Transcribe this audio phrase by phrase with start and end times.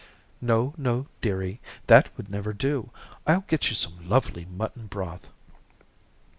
[0.41, 2.89] "No, no, dearie, that would never do.
[3.27, 5.31] I'll get you some lovely mutton broth."